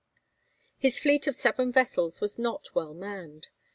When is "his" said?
0.79-0.97